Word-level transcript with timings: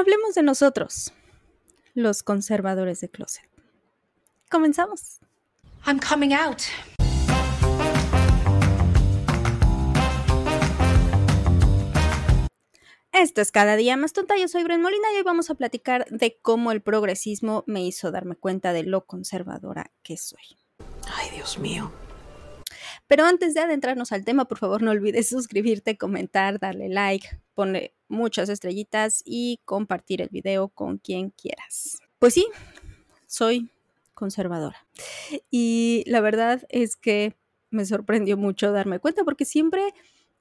Hablemos 0.00 0.34
de 0.34 0.42
nosotros, 0.42 1.12
los 1.92 2.22
conservadores 2.22 3.02
de 3.02 3.10
closet. 3.10 3.44
Comenzamos. 4.50 5.18
I'm 5.86 5.98
coming 5.98 6.32
out. 6.32 6.62
Esto 13.12 13.42
es 13.42 13.52
cada 13.52 13.76
día 13.76 13.98
más 13.98 14.14
tonta. 14.14 14.38
Yo 14.38 14.48
soy 14.48 14.64
Bren 14.64 14.80
Molina 14.80 15.12
y 15.12 15.18
hoy 15.18 15.22
vamos 15.22 15.50
a 15.50 15.54
platicar 15.54 16.06
de 16.08 16.38
cómo 16.40 16.72
el 16.72 16.80
progresismo 16.80 17.64
me 17.66 17.84
hizo 17.84 18.10
darme 18.10 18.36
cuenta 18.36 18.72
de 18.72 18.84
lo 18.84 19.04
conservadora 19.04 19.90
que 20.02 20.16
soy. 20.16 20.56
Ay, 21.14 21.28
Dios 21.28 21.58
mío. 21.58 21.92
Pero 23.10 23.24
antes 23.24 23.54
de 23.54 23.60
adentrarnos 23.60 24.12
al 24.12 24.24
tema, 24.24 24.44
por 24.44 24.58
favor 24.58 24.82
no 24.82 24.92
olvides 24.92 25.28
suscribirte, 25.30 25.98
comentar, 25.98 26.60
darle 26.60 26.88
like, 26.88 27.26
poner 27.54 27.92
muchas 28.06 28.48
estrellitas 28.48 29.20
y 29.24 29.58
compartir 29.64 30.22
el 30.22 30.28
video 30.28 30.68
con 30.68 30.98
quien 30.98 31.30
quieras. 31.30 31.98
Pues 32.20 32.34
sí, 32.34 32.46
soy 33.26 33.68
conservadora. 34.14 34.86
Y 35.50 36.04
la 36.06 36.20
verdad 36.20 36.62
es 36.68 36.94
que 36.94 37.34
me 37.70 37.84
sorprendió 37.84 38.36
mucho 38.36 38.70
darme 38.70 39.00
cuenta 39.00 39.24
porque 39.24 39.44
siempre 39.44 39.82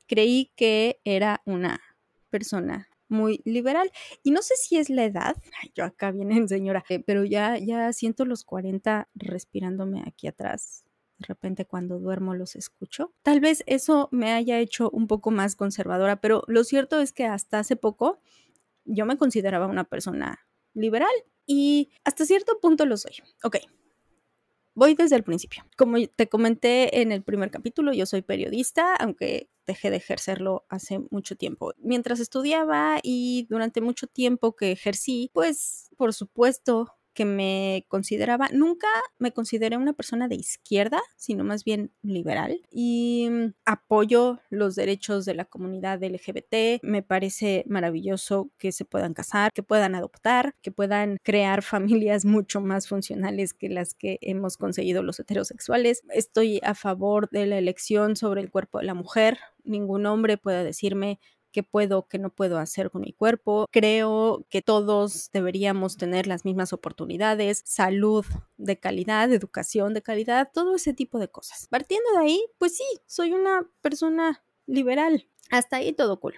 creí 0.06 0.52
que 0.56 1.00
era 1.04 1.42
una 1.46 1.82
persona 2.30 2.88
muy 3.08 3.42
liberal. 3.46 3.90
Y 4.22 4.30
no 4.30 4.44
sé 4.44 4.54
si 4.58 4.78
es 4.78 4.92
la 4.92 5.06
edad, 5.06 5.36
yo 5.74 5.86
acá 5.86 6.12
viene 6.12 6.48
señora, 6.48 6.86
eh, 6.90 7.00
pero 7.00 7.26
ya, 7.26 7.58
ya 7.58 7.92
siento 7.94 8.26
los 8.26 8.44
40 8.44 9.08
respirándome 9.16 10.04
aquí 10.06 10.28
atrás 10.28 10.84
de 11.20 11.26
repente 11.28 11.66
cuando 11.66 12.00
duermo 12.00 12.34
los 12.34 12.56
escucho. 12.56 13.14
Tal 13.24 13.40
vez 13.42 13.64
eso 13.68 14.08
me 14.12 14.32
haya 14.32 14.60
hecho 14.60 14.90
un 14.90 15.08
poco 15.08 15.32
más 15.32 15.56
conservadora, 15.56 16.22
pero 16.22 16.44
lo 16.48 16.64
cierto 16.64 17.00
es 17.02 17.12
que 17.14 17.26
hasta 17.26 17.60
hace 17.60 17.76
poco 17.76 18.20
yo 18.86 19.06
me 19.06 19.18
consideraba 19.18 19.68
una 19.68 19.84
persona 19.84 20.40
liberal 20.74 21.12
y 21.46 21.90
hasta 22.04 22.26
cierto 22.26 22.60
punto 22.60 22.86
lo 22.86 22.98
soy. 22.98 23.14
Ok. 23.44 23.58
Voy 24.76 24.96
desde 24.96 25.18
el 25.18 25.24
principio. 25.24 25.66
Como 25.78 25.98
te 26.16 26.30
comenté 26.30 27.02
en 27.02 27.12
el 27.12 27.22
primer 27.22 27.52
capítulo, 27.52 27.92
yo 27.92 28.06
soy 28.06 28.22
periodista, 28.22 28.96
aunque 28.96 29.50
dejé 29.68 29.90
de 29.90 29.98
ejercerlo 29.98 30.66
hace 30.70 31.00
mucho 31.12 31.36
tiempo. 31.36 31.74
Mientras 31.80 32.22
estudiaba 32.22 33.00
y 33.04 33.46
durante 33.50 33.82
mucho 33.82 34.08
tiempo 34.08 34.56
que 34.56 34.72
ejercí, 34.72 35.32
pues 35.34 35.90
por 35.98 36.14
supuesto 36.14 36.99
que 37.20 37.26
me 37.26 37.86
consideraba, 37.90 38.48
nunca 38.54 38.88
me 39.18 39.34
consideré 39.34 39.76
una 39.76 39.92
persona 39.92 40.30
de 40.30 40.36
izquierda, 40.36 41.02
sino 41.18 41.44
más 41.44 41.66
bien 41.66 41.92
liberal 42.02 42.62
y 42.72 43.28
mm, 43.30 43.54
apoyo 43.66 44.40
los 44.50 44.76
derechos 44.76 45.26
de 45.26 45.34
la 45.34 45.44
comunidad 45.44 46.02
LGBT. 46.02 46.82
Me 46.82 47.04
parece 47.04 47.66
maravilloso 47.68 48.52
que 48.58 48.72
se 48.72 48.86
puedan 48.86 49.14
casar, 49.14 49.52
que 49.54 49.64
puedan 49.64 49.96
adoptar, 49.96 50.56
que 50.62 50.72
puedan 50.72 51.18
crear 51.22 51.62
familias 52.02 52.24
mucho 52.24 52.62
más 52.62 52.88
funcionales 52.88 53.54
que 53.54 53.68
las 53.68 53.96
que 53.96 54.18
hemos 54.22 54.56
conseguido 54.56 55.04
los 55.04 55.20
heterosexuales. 55.20 56.04
Estoy 56.14 56.62
a 56.64 56.74
favor 56.74 57.30
de 57.32 57.48
la 57.48 57.58
elección 57.58 58.16
sobre 58.16 58.40
el 58.40 58.50
cuerpo 58.50 58.80
de 58.80 58.86
la 58.86 58.94
mujer. 58.94 59.40
Ningún 59.66 60.06
hombre 60.06 60.38
puede 60.38 60.64
decirme 60.64 61.20
qué 61.52 61.64
puedo, 61.64 62.08
qué 62.08 62.20
no 62.20 62.30
puedo 62.30 62.58
hacer 62.58 62.92
con 62.92 63.02
mi 63.02 63.14
cuerpo. 63.14 63.68
Creo 63.72 64.46
que 64.50 64.62
todos 64.62 65.30
deberíamos 65.32 65.98
tener 65.98 66.28
las 66.28 66.46
mismas 66.46 66.74
oportunidades, 66.74 67.62
salud 67.66 68.26
de 68.58 68.80
calidad, 68.80 69.32
educación 69.32 69.94
de 69.94 70.02
calidad, 70.02 70.50
todo 70.54 70.76
ese 70.76 70.94
tipo 70.94 71.20
de 71.20 71.30
cosas. 71.30 71.68
Partiendo 71.68 72.12
de 72.14 72.20
ahí, 72.20 72.46
pues 72.58 72.78
sí, 72.78 72.86
soy 73.06 73.34
una 73.34 73.70
persona 73.82 74.44
liberal. 74.66 75.28
Hasta 75.52 75.78
ahí 75.78 75.94
todo 75.94 76.20
cool. 76.20 76.36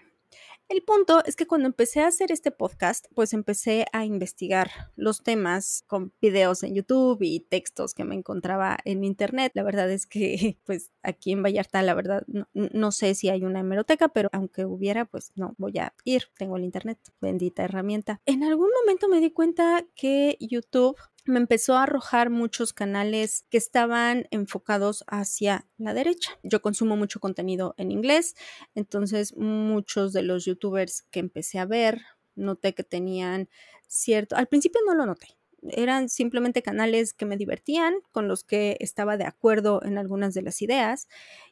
El 0.71 0.83
punto 0.83 1.21
es 1.25 1.35
que 1.35 1.47
cuando 1.47 1.67
empecé 1.67 1.99
a 1.99 2.07
hacer 2.07 2.31
este 2.31 2.49
podcast, 2.49 3.07
pues 3.13 3.33
empecé 3.33 3.87
a 3.91 4.05
investigar 4.05 4.71
los 4.95 5.21
temas 5.21 5.83
con 5.85 6.13
videos 6.21 6.63
en 6.63 6.75
YouTube 6.75 7.17
y 7.23 7.41
textos 7.41 7.93
que 7.93 8.05
me 8.05 8.15
encontraba 8.15 8.77
en 8.85 9.03
internet. 9.03 9.51
La 9.53 9.63
verdad 9.63 9.91
es 9.91 10.07
que, 10.07 10.57
pues 10.65 10.89
aquí 11.03 11.33
en 11.33 11.43
Vallarta, 11.43 11.81
la 11.81 11.93
verdad, 11.93 12.23
no, 12.53 12.91
sé 12.93 13.15
si 13.15 13.27
hay 13.27 13.43
una 13.43 13.59
hemeroteca, 13.59 14.07
pero 14.07 14.29
aunque 14.31 14.63
hubiera, 14.63 15.03
pues 15.03 15.33
no 15.35 15.55
voy 15.57 15.77
a 15.77 15.93
ir. 16.05 16.29
Tengo 16.37 16.55
el 16.55 16.63
internet, 16.63 16.99
bendita 17.19 17.65
herramienta. 17.65 18.21
En 18.25 18.41
algún 18.45 18.69
momento 18.79 19.09
me 19.09 19.19
di 19.19 19.31
cuenta 19.31 19.85
que 19.93 20.37
YouTube 20.39 20.95
me 21.25 21.39
empezó 21.39 21.75
a 21.75 21.83
arrojar 21.83 22.29
muchos 22.29 22.73
canales 22.73 23.45
que 23.49 23.57
estaban 23.57 24.27
enfocados 24.31 25.03
hacia 25.07 25.67
la 25.77 25.93
derecha. 25.93 26.31
Yo 26.43 26.61
consumo 26.61 26.97
mucho 26.97 27.19
contenido 27.19 27.75
en 27.77 27.91
inglés, 27.91 28.35
entonces 28.75 29.35
muchos 29.37 30.13
de 30.13 30.23
los 30.23 30.45
youtubers 30.45 31.03
que 31.11 31.19
empecé 31.19 31.59
a 31.59 31.65
ver, 31.65 32.01
noté 32.35 32.73
que 32.73 32.83
tenían 32.83 33.49
cierto, 33.87 34.35
al 34.35 34.47
principio 34.47 34.81
no 34.85 34.95
lo 34.95 35.05
noté, 35.05 35.27
eran 35.69 36.09
simplemente 36.09 36.63
canales 36.63 37.13
que 37.13 37.25
me 37.25 37.37
divertían, 37.37 37.95
con 38.11 38.27
los 38.27 38.43
que 38.43 38.77
estaba 38.79 39.17
de 39.17 39.25
acuerdo 39.25 39.81
en 39.83 39.97
algunas 39.97 40.33
de 40.33 40.41
las 40.41 40.61
ideas. 40.61 41.07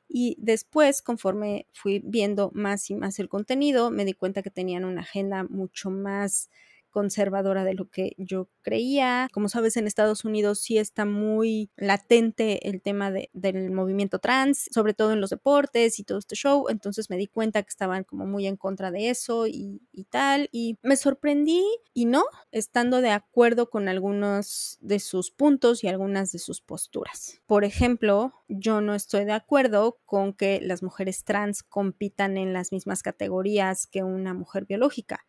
Y 0.08 0.35
después, 0.40 1.02
conforme 1.03 1.68
fui 1.74 2.02
viendo 2.03 2.52
más 2.53 2.90
y 2.90 2.96
más 2.96 3.19
el 3.19 3.29
contenido, 3.29 3.91
me 3.91 4.06
di 4.06 4.13
cuenta 4.13 4.41
que 4.41 4.50
tenían 4.50 4.85
una 4.85 5.02
agenda 5.02 5.44
mucho 5.44 5.91
más 5.91 6.50
conservadora 6.89 7.63
de 7.63 7.73
lo 7.73 7.89
que 7.89 8.13
yo 8.17 8.50
creía. 8.61 9.27
Como 9.31 9.50
sabes, 9.50 9.77
en 9.77 9.88
Estados 9.88 10.25
Unidos 10.25 10.59
sí 10.59 10.77
está 10.77 11.05
muy 11.05 11.69
latente 11.75 12.69
el 12.69 12.81
tema 12.81 13.11
del 13.11 13.72
movimiento 13.72 14.19
trans, 14.19 14.69
sobre 14.72 14.94
todo 14.94 15.13
en 15.13 15.22
los 15.22 15.29
deportes 15.29 15.99
y 15.99 16.03
todo 16.03 16.17
este 16.17 16.35
show. 16.35 16.67
Entonces 16.69 17.09
me 17.09 17.17
di 17.17 17.28
cuenta 17.28 17.61
que 17.63 17.69
estaban 17.69 18.03
como 18.03 18.25
muy 18.25 18.47
en 18.47 18.57
contra 18.57 18.91
de 18.91 19.09
eso 19.09 19.47
y, 19.47 19.81
y 19.91 20.05
tal. 20.05 20.49
Y 20.51 20.78
me 20.81 20.95
sorprendí 20.95 21.63
y 21.94 22.05
no, 22.05 22.23
estando 22.51 23.01
de 23.01 23.11
acuerdo 23.11 23.69
con 23.69 23.88
algunos 23.88 24.78
de 24.81 24.99
sus 24.99 25.31
puntos 25.31 25.83
y 25.83 25.88
algunas 25.88 26.31
de 26.31 26.39
sus 26.39 26.61
posturas. 26.61 27.41
Por 27.45 27.63
ejemplo, 27.63 28.33
yo 28.47 28.81
no 28.81 28.95
estoy 28.95 29.25
de 29.25 29.33
acuerdo 29.33 29.99
con 30.05 30.33
que 30.33 30.59
las 30.61 30.83
mujeres 30.83 31.23
trans 31.23 31.63
compitan 31.63 32.38
en 32.38 32.53
las 32.53 32.72
mismas 32.72 33.03
categorías 33.03 33.88
que 33.88 34.03
una 34.03 34.33
mujer 34.33 34.66
biológica 34.66 35.25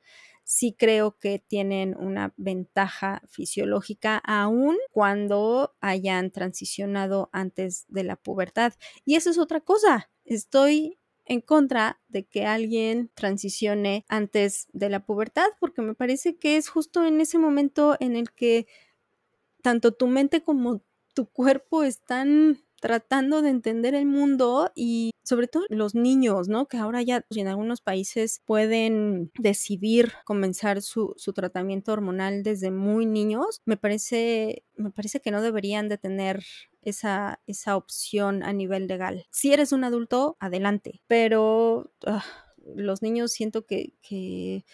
sí 0.51 0.75
creo 0.77 1.17
que 1.17 1.39
tienen 1.39 1.97
una 1.97 2.35
ventaja 2.37 3.23
fisiológica 3.29 4.19
aún 4.19 4.77
cuando 4.91 5.77
hayan 5.81 6.33
transicionado 6.33 7.31
antes 7.33 7.85
de 7.87 8.03
la 8.03 8.17
pubertad. 8.17 8.73
Y 9.05 9.15
eso 9.15 9.31
es 9.31 9.39
otra 9.39 9.61
cosa. 9.61 10.11
Estoy 10.25 10.99
en 11.25 11.41
contra 11.41 12.01
de 12.09 12.27
que 12.27 12.47
alguien 12.47 13.13
transicione 13.15 14.05
antes 14.09 14.67
de 14.73 14.89
la 14.89 15.07
pubertad 15.07 15.47
porque 15.61 15.83
me 15.83 15.95
parece 15.95 16.37
que 16.37 16.57
es 16.57 16.69
justo 16.69 17.07
en 17.07 17.21
ese 17.21 17.39
momento 17.39 17.97
en 18.01 18.17
el 18.17 18.33
que 18.33 18.67
tanto 19.63 19.93
tu 19.93 20.09
mente 20.09 20.43
como 20.43 20.83
tu 21.15 21.27
cuerpo 21.27 21.85
están 21.85 22.59
tratando 22.81 23.43
de 23.43 23.51
entender 23.51 23.95
el 23.95 24.07
mundo 24.07 24.73
y 24.75 25.13
sobre 25.23 25.47
todo 25.47 25.65
los 25.69 25.95
niños, 25.95 26.49
¿no? 26.49 26.67
Que 26.67 26.79
ahora 26.79 27.03
ya 27.03 27.25
en 27.31 27.47
algunos 27.47 27.83
países 27.83 28.41
pueden 28.47 29.31
decidir 29.39 30.13
comenzar 30.25 30.83
su, 30.83 31.15
tratamiento 31.35 31.93
hormonal 31.93 32.43
desde 32.43 32.71
muy 32.71 33.07
niños. 33.07 33.61
Me 33.67 33.77
parece, 33.77 34.65
me 34.77 34.91
parece 34.91 35.21
que 35.21 35.31
no 35.31 35.43
deberían 35.43 35.89
de 35.89 35.99
tener 35.99 36.43
esa, 36.83 37.41
esa 37.47 37.77
opción 37.77 38.43
a 38.43 38.53
nivel 38.53 38.89
legal. 38.89 39.27
Si 39.31 39.53
eres 39.53 39.73
un 39.73 39.85
adulto, 39.85 40.37
adelante, 40.41 41.03
pero 41.07 41.93
ah, 42.07 42.25
los 42.75 43.03
niños 43.03 43.31
siento 43.31 43.67
que, 43.67 43.95
que 44.03 44.65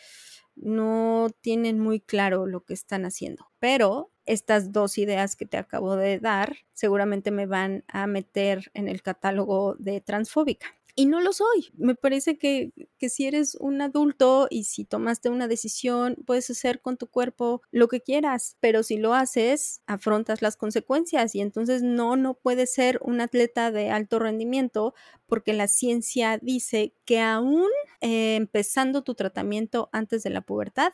no 0.56 1.28
tienen 1.40 1.78
muy 1.78 2.00
claro 2.00 2.46
lo 2.46 2.64
que 2.64 2.74
están 2.74 3.04
haciendo, 3.04 3.50
pero 3.58 4.10
estas 4.24 4.72
dos 4.72 4.98
ideas 4.98 5.36
que 5.36 5.46
te 5.46 5.56
acabo 5.56 5.96
de 5.96 6.18
dar 6.18 6.56
seguramente 6.72 7.30
me 7.30 7.46
van 7.46 7.84
a 7.88 8.06
meter 8.06 8.70
en 8.74 8.88
el 8.88 9.02
catálogo 9.02 9.76
de 9.78 10.00
transfóbica. 10.00 10.66
Y 10.98 11.04
no 11.04 11.20
lo 11.20 11.34
soy. 11.34 11.70
Me 11.76 11.94
parece 11.94 12.38
que, 12.38 12.72
que, 12.96 13.10
si 13.10 13.26
eres 13.26 13.54
un 13.54 13.82
adulto 13.82 14.48
y 14.48 14.64
si 14.64 14.86
tomaste 14.86 15.28
una 15.28 15.46
decisión, 15.46 16.16
puedes 16.24 16.48
hacer 16.48 16.80
con 16.80 16.96
tu 16.96 17.06
cuerpo 17.06 17.60
lo 17.70 17.86
que 17.88 18.00
quieras, 18.00 18.56
pero 18.60 18.82
si 18.82 18.96
lo 18.96 19.12
haces, 19.12 19.82
afrontas 19.86 20.40
las 20.40 20.56
consecuencias 20.56 21.34
y 21.34 21.42
entonces 21.42 21.82
no, 21.82 22.16
no 22.16 22.32
puedes 22.32 22.72
ser 22.72 22.98
un 23.02 23.20
atleta 23.20 23.70
de 23.70 23.90
alto 23.90 24.18
rendimiento 24.18 24.94
porque 25.26 25.52
la 25.52 25.68
ciencia 25.68 26.38
dice 26.38 26.94
que 27.04 27.20
aún 27.20 27.68
eh, 28.06 28.36
empezando 28.36 29.02
tu 29.02 29.16
tratamiento 29.16 29.88
antes 29.90 30.22
de 30.22 30.30
la 30.30 30.40
pubertad, 30.40 30.92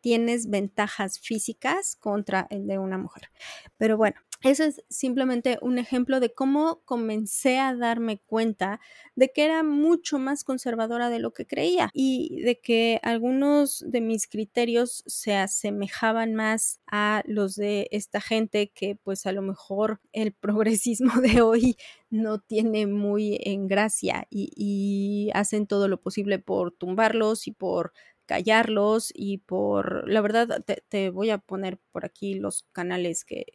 tienes 0.00 0.48
ventajas 0.48 1.18
físicas 1.18 1.94
contra 1.94 2.46
el 2.48 2.66
de 2.66 2.78
una 2.78 2.96
mujer. 2.96 3.28
Pero 3.76 3.98
bueno, 3.98 4.16
eso 4.44 4.64
es 4.64 4.84
simplemente 4.90 5.58
un 5.62 5.78
ejemplo 5.78 6.20
de 6.20 6.32
cómo 6.34 6.82
comencé 6.84 7.58
a 7.58 7.74
darme 7.74 8.18
cuenta 8.18 8.78
de 9.16 9.32
que 9.32 9.44
era 9.44 9.62
mucho 9.62 10.18
más 10.18 10.44
conservadora 10.44 11.08
de 11.08 11.18
lo 11.18 11.32
que 11.32 11.46
creía 11.46 11.90
y 11.94 12.42
de 12.42 12.60
que 12.60 13.00
algunos 13.02 13.82
de 13.86 14.00
mis 14.02 14.28
criterios 14.28 15.02
se 15.06 15.34
asemejaban 15.36 16.34
más 16.34 16.80
a 16.86 17.22
los 17.26 17.56
de 17.56 17.88
esta 17.90 18.20
gente 18.20 18.70
que 18.70 18.96
pues 18.96 19.24
a 19.26 19.32
lo 19.32 19.40
mejor 19.40 20.00
el 20.12 20.32
progresismo 20.32 21.12
de 21.22 21.40
hoy 21.40 21.76
no 22.10 22.38
tiene 22.38 22.86
muy 22.86 23.40
en 23.42 23.66
gracia 23.66 24.26
y, 24.30 24.52
y 24.56 25.30
hacen 25.32 25.66
todo 25.66 25.88
lo 25.88 26.00
posible 26.00 26.38
por 26.38 26.70
tumbarlos 26.70 27.46
y 27.46 27.52
por 27.52 27.92
callarlos 28.26 29.12
y 29.14 29.38
por, 29.38 30.08
la 30.08 30.20
verdad, 30.20 30.64
te, 30.88 31.10
voy 31.10 31.30
a 31.30 31.38
poner 31.38 31.78
por 31.92 32.04
aquí 32.04 32.34
los 32.34 32.64
canales 32.72 33.24
que, 33.24 33.46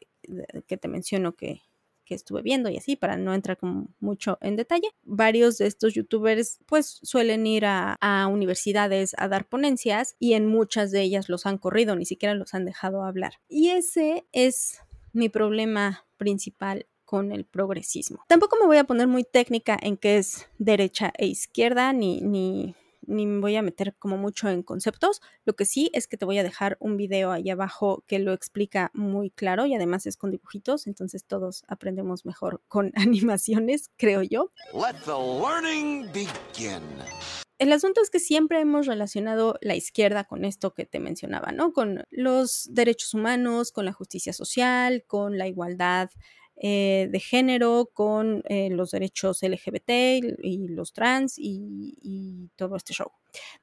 que 0.68 0.78
te 0.78 0.88
menciono 0.88 1.36
que, 1.36 1.62
que 2.06 2.16
estuve 2.16 2.42
viendo 2.42 2.70
y 2.70 2.78
así, 2.78 2.96
para 2.96 3.18
no 3.18 3.34
entrar 3.34 3.58
como 3.58 3.88
mucho 4.00 4.38
en 4.42 4.56
detalle. 4.56 4.90
Varios 5.04 5.60
de 5.60 5.68
estos 5.68 5.94
youtubers 5.94 6.60
pues 6.66 7.00
suelen 7.04 7.46
ir 7.46 7.66
a, 7.66 7.98
a, 8.02 8.28
universidades 8.28 9.14
a 9.18 9.28
dar 9.28 9.48
ponencias 9.48 10.16
y 10.20 10.34
en 10.34 10.48
muchas 10.48 10.92
de 10.92 11.02
ellas 11.02 11.30
los 11.30 11.46
han 11.46 11.58
corrido, 11.58 11.96
ni 11.96 12.06
siquiera 12.06 12.34
los 12.34 12.54
han 12.54 12.66
dejado 12.66 13.04
hablar. 13.04 13.34
Y 13.48 13.70
ese 13.70 14.26
es 14.32 14.80
mi 15.14 15.30
problema 15.30 16.06
principal 16.18 16.88
con 17.06 17.32
el 17.32 17.46
progresismo. 17.46 18.24
Tampoco 18.28 18.58
me 18.60 18.68
voy 18.68 18.78
a 18.78 18.84
poner 18.84 19.08
muy 19.08 19.24
técnica 19.24 19.78
en 19.82 19.98
qué 19.98 20.18
es 20.18 20.48
derecha 20.58 21.12
e 21.18 21.26
izquierda, 21.26 21.92
ni, 21.94 22.22
ni 22.22 22.76
ni 23.10 23.26
me 23.26 23.42
voy 23.42 23.56
a 23.56 23.62
meter 23.62 23.96
como 23.98 24.18
mucho 24.18 24.50
en 24.50 24.64
conceptos. 24.64 25.22
Lo 25.46 25.56
que 25.56 25.66
sí 25.66 25.90
es 25.94 26.08
que 26.08 26.18
te 26.18 26.26
voy 26.26 26.38
a 26.38 26.44
dejar 26.44 26.78
un 26.80 26.96
video 26.96 27.32
ahí 27.32 27.50
abajo 27.50 28.04
que 28.08 28.20
lo 28.20 28.34
explica 28.34 28.92
muy 28.94 29.32
claro 29.32 29.66
y 29.66 29.74
además 29.74 30.06
es 30.06 30.16
con 30.16 30.32
dibujitos, 30.32 30.88
entonces 30.88 31.26
todos 31.26 31.64
aprendemos 31.68 32.26
mejor 32.26 32.62
con 32.68 32.92
animaciones, 32.96 33.90
creo 33.98 34.22
yo. 34.22 34.52
Let 34.74 35.00
the 35.06 35.12
learning 35.12 36.08
begin. 36.14 36.84
El 37.58 37.74
asunto 37.74 38.02
es 38.02 38.10
que 38.10 38.20
siempre 38.20 38.62
hemos 38.62 38.88
relacionado 38.88 39.58
la 39.60 39.76
izquierda 39.76 40.24
con 40.24 40.46
esto 40.46 40.74
que 40.74 40.86
te 40.86 41.02
mencionaba, 41.02 41.52
¿no? 41.52 41.74
Con 41.74 42.06
los 42.10 42.70
derechos 42.72 43.14
humanos, 43.14 43.74
con 43.74 43.84
la 43.84 43.92
justicia 43.92 44.32
social, 44.32 45.04
con 45.06 45.38
la 45.38 45.46
igualdad 45.48 46.10
eh, 46.60 47.08
de 47.10 47.20
género, 47.20 47.90
con 47.94 48.44
eh, 48.46 48.70
los 48.70 48.92
derechos 48.92 49.42
LGBT 49.42 49.90
y 50.44 50.68
los 50.68 50.94
trans 50.94 51.36
y, 51.38 52.50
todo 52.56 52.76
este 52.76 52.94
show. 52.94 53.12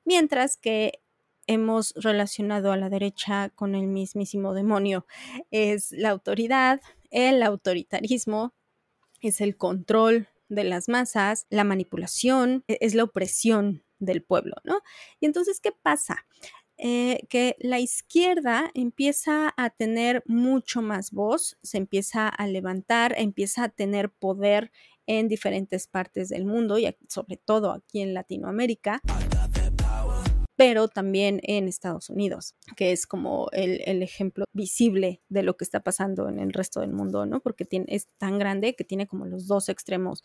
Mientras 0.05 0.57
que 0.57 1.01
hemos 1.47 1.93
relacionado 1.97 2.73
a 2.73 2.77
la 2.77 2.89
derecha 2.89 3.51
con 3.55 3.75
el 3.75 3.87
mismísimo 3.87 4.55
demonio. 4.55 5.07
Es 5.51 5.93
la 5.93 6.11
autoridad, 6.11 6.81
el 7.11 7.43
autoritarismo, 7.43 8.55
es 9.21 9.41
el 9.41 9.57
control 9.57 10.29
de 10.49 10.65
las 10.65 10.89
masas, 10.89 11.47
la 11.51 11.65
manipulación, 11.65 12.65
e, 12.69 12.79
es 12.81 12.95
la 12.95 13.05
opresión 13.05 13.85
del 13.99 14.23
pueblo, 14.23 14.57
¿no? 14.65 14.81
Y 15.21 15.27
entonces, 15.27 15.61
¿qué 15.61 15.73
pasa? 15.73 16.27
Eh, 16.79 17.27
que 17.31 17.57
la 17.59 17.81
izquierda 17.81 18.71
empieza 18.75 19.55
a 19.57 19.71
tener 19.71 20.23
mucho 20.27 20.83
más 20.83 21.11
voz, 21.11 21.57
se 21.63 21.79
empieza 21.79 22.29
a 22.29 22.47
levantar, 22.47 23.15
empieza 23.17 23.65
a 23.65 23.69
tener 23.71 24.11
poder 24.11 24.71
en 25.07 25.29
diferentes 25.29 25.87
partes 25.87 26.29
del 26.29 26.45
mundo 26.45 26.79
y 26.79 26.95
sobre 27.09 27.37
todo 27.39 27.73
aquí 27.73 28.01
en 28.01 28.13
Latinoamérica 28.13 29.01
pero 30.57 30.89
también 30.89 31.41
en 31.43 31.69
Estados 31.69 32.09
Unidos, 32.09 32.55
que 32.77 32.93
es 32.93 33.07
como 33.07 33.49
el, 33.53 34.03
ejemplo 34.03 34.47
visible 34.53 35.21
de 35.29 35.43
lo 35.43 35.57
que 35.57 35.65
está 35.65 35.81
pasando 35.81 36.29
en 36.29 36.39
el 36.39 36.53
resto 36.53 36.81
del 36.81 36.93
mundo, 36.93 37.27
¿no? 37.27 37.41
Porque 37.41 37.65
tiene, 37.65 37.87
es 37.89 38.09
tan 38.19 38.39
grande 38.39 38.75
que 38.75 38.85
tiene 38.85 39.07
como 39.07 39.27
los 39.27 39.47
dos 39.47 39.69
extremos, 39.69 40.25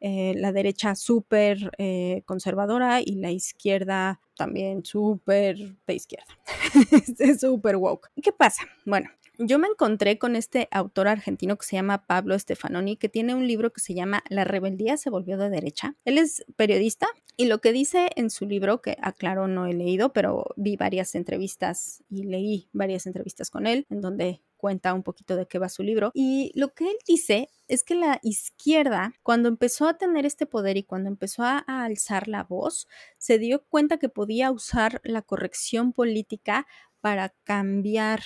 eh, 0.00 0.34
la 0.36 0.52
derecha 0.52 0.94
súper 0.94 1.70
eh, 1.78 2.22
conservadora 2.24 3.00
y 3.00 3.16
la 3.16 3.30
izquierda 3.30 4.20
también 4.36 4.84
súper 4.84 5.56
de 5.86 5.94
izquierda, 5.94 6.38
súper 7.38 7.76
woke. 7.76 8.10
¿Qué 8.22 8.32
pasa? 8.32 8.62
Bueno, 8.84 9.10
yo 9.38 9.58
me 9.58 9.68
encontré 9.68 10.18
con 10.18 10.36
este 10.36 10.68
autor 10.70 11.08
argentino 11.08 11.56
que 11.56 11.66
se 11.66 11.76
llama 11.76 12.06
Pablo 12.06 12.38
Stefanoni, 12.38 12.96
que 12.96 13.08
tiene 13.08 13.34
un 13.34 13.46
libro 13.46 13.72
que 13.72 13.80
se 13.80 13.94
llama 13.94 14.22
La 14.28 14.44
rebeldía 14.44 14.96
se 14.96 15.10
volvió 15.10 15.36
de 15.36 15.50
derecha. 15.50 15.96
Él 16.04 16.18
es 16.18 16.44
periodista 16.56 17.08
y 17.36 17.46
lo 17.46 17.60
que 17.60 17.72
dice 17.72 18.08
en 18.16 18.30
su 18.30 18.46
libro, 18.46 18.80
que 18.80 18.96
aclaro 19.02 19.46
no 19.46 19.66
he 19.66 19.74
leído, 19.74 20.12
pero 20.12 20.46
vi 20.56 20.76
varias 20.76 21.14
entrevistas 21.14 22.02
y 22.08 22.24
leí 22.24 22.70
varias 22.72 23.06
entrevistas 23.06 23.50
con 23.50 23.66
él, 23.66 23.86
en 23.90 24.00
donde 24.00 24.42
cuenta 24.56 24.94
un 24.94 25.02
poquito 25.02 25.36
de 25.36 25.46
qué 25.46 25.58
va 25.58 25.68
su 25.68 25.82
libro. 25.82 26.10
Y 26.14 26.50
lo 26.54 26.72
que 26.72 26.88
él 26.88 26.96
dice 27.06 27.50
es 27.68 27.84
que 27.84 27.94
la 27.94 28.20
izquierda, 28.22 29.12
cuando 29.22 29.48
empezó 29.48 29.86
a 29.86 29.98
tener 29.98 30.24
este 30.24 30.46
poder 30.46 30.78
y 30.78 30.82
cuando 30.82 31.10
empezó 31.10 31.42
a, 31.42 31.58
alzar 31.66 32.26
la 32.26 32.42
voz, 32.42 32.88
se 33.18 33.38
dio 33.38 33.64
cuenta 33.68 33.98
que 33.98 34.08
podía 34.08 34.50
usar 34.50 35.00
la 35.04 35.20
corrección 35.20 35.92
política 35.92 36.66
para 37.00 37.34
cambiar 37.44 38.22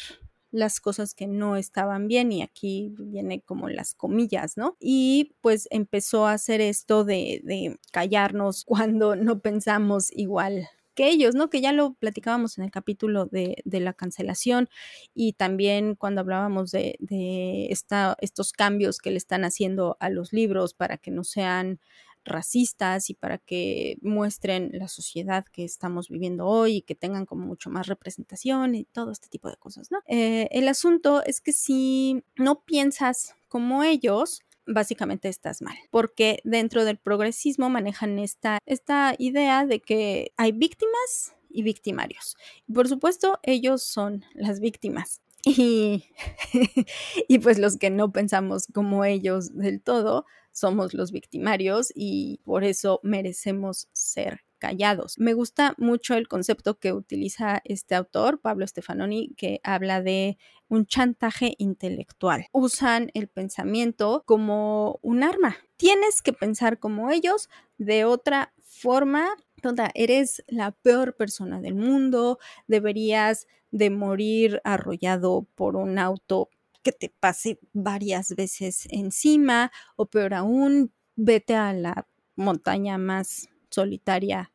las 0.51 0.81
cosas 0.81 1.15
que 1.15 1.27
no 1.27 1.57
estaban 1.57 2.09
bien 2.09 2.33
y 2.33 2.43
aquí 2.43 2.93
viene 2.99 3.41
como 3.43 3.69
las 3.69 3.95
comillas, 3.95 4.57
¿no? 4.57 4.77
Y 4.81 5.35
pues 5.41 5.69
empezó 5.71 6.27
a 6.27 6.33
hacer 6.33 6.61
esto 6.61 7.05
de, 7.05 7.41
de 7.45 7.79
callarnos 7.93 8.65
cuando 8.67 9.17
no 9.17 9.41
pensamos 9.41 10.11
igual 10.13 10.69
que 10.95 11.09
ellos, 11.09 11.35
¿no? 11.35 11.51
Que 11.51 11.61
ya 11.61 11.73
lo 11.73 11.95
platicábamos 11.95 12.59
en 12.59 12.65
el 12.65 12.71
capítulo 12.71 13.27
de, 13.27 13.63
de 13.65 13.81
la 13.81 13.93
cancelación 13.93 14.69
y 15.15 15.35
también 15.35 15.95
cuando 15.95 16.21
hablábamos 16.21 16.73
de, 16.73 16.97
de 16.99 17.67
esta, 17.71 18.17
estos 18.21 18.53
cambios 18.53 18.99
que 18.99 19.11
le 19.13 19.17
están 19.17 19.45
haciendo 19.45 19.97
a 20.01 20.11
los 20.11 20.33
libros 20.33 20.75
para 20.75 20.99
que 20.99 21.11
no 21.13 21.25
sean 21.25 21.81
racistas 22.25 23.11
y 23.11 23.15
para 23.15 23.39
que 23.39 23.97
muestren 24.03 24.71
la 24.73 24.89
sociedad 24.89 25.45
que 25.53 25.65
estamos 25.65 26.09
viviendo 26.09 26.47
hoy 26.47 26.77
y 26.77 26.83
que 26.83 26.95
tengan 26.95 27.27
como 27.27 27.47
mucho 27.47 27.71
más 27.71 27.87
representación 27.87 28.75
y 28.75 28.85
todo 28.85 29.13
este 29.13 29.29
tipo 29.29 29.49
de 29.49 29.57
cosas, 29.57 29.91
¿no? 29.91 30.01
Eh, 30.07 30.49
el 30.51 30.69
asunto 30.69 31.23
es 31.25 31.41
que 31.41 31.53
si 31.53 32.23
no 32.37 32.63
piensas 32.63 33.35
como 33.49 33.83
ellos, 33.83 34.43
básicamente 34.67 35.29
estás 35.29 35.63
mal, 35.63 35.77
porque 35.91 36.41
dentro 36.45 36.85
del 36.85 36.99
progresismo 36.99 37.69
manejan 37.69 38.19
esta, 38.19 38.59
esta 38.67 39.15
idea 39.19 39.67
de 39.67 39.81
que 39.81 40.33
hay 40.37 40.53
víctimas 40.53 41.35
y 41.49 41.63
victimarios. 41.63 42.37
Por 42.73 42.89
supuesto, 42.89 43.39
ellos 43.43 43.83
son 43.83 44.25
las 44.35 44.61
víctimas. 44.61 45.21
Y, 45.45 46.05
y 47.29 47.39
pues 47.39 47.59
los 47.59 47.77
que 47.79 47.91
no 47.91 48.13
pensamos 48.13 48.67
como 48.73 49.05
ellos 49.05 49.57
del 49.57 49.81
todo, 49.81 50.27
somos 50.53 50.95
los 50.95 51.13
victimarios 51.13 51.93
y 51.95 52.41
por 52.45 52.65
eso 52.65 53.01
merecemos 53.03 53.89
ser 53.93 54.41
callados. 54.61 55.19
Me 55.19 55.35
gusta 55.35 55.75
mucho 55.79 56.15
el 56.15 56.29
concepto 56.29 56.79
que 56.79 56.93
utiliza 56.93 57.61
este 57.65 57.97
autor, 57.97 58.41
Pablo 58.41 58.67
Stefanoni, 58.67 59.35
que 59.37 59.61
habla 59.65 60.03
de 60.03 60.39
un 60.69 60.87
chantaje 60.87 61.55
intelectual. 61.59 62.47
Usan 62.53 63.11
el 63.15 63.27
pensamiento 63.27 64.23
como 64.27 65.01
un 65.03 65.25
arma. 65.25 65.57
Tienes 65.77 66.23
que 66.23 66.33
pensar 66.33 66.79
como 66.79 67.11
ellos, 67.11 67.49
de 67.79 68.05
otra 68.05 68.53
forma, 68.63 69.35
toda, 69.63 69.91
eres 69.95 70.45
la 70.47 70.71
peor 70.71 71.17
persona 71.17 71.61
del 71.61 71.75
mundo, 71.75 72.39
deberías 72.69 73.49
de 73.73 73.91
morir 73.91 74.61
arrollado 74.65 75.47
por 75.55 75.77
un 75.77 75.99
auto 75.99 76.51
que 76.83 76.93
te 76.93 77.09
pase 77.09 77.59
varias 77.73 78.35
veces 78.35 78.87
encima 78.91 79.71
o 79.97 80.07
peor 80.07 80.35
aún, 80.35 80.93
vete 81.17 81.55
a 81.55 81.73
la 81.73 82.07
montaña 82.37 82.99
más 82.99 83.49
solitaria 83.71 84.53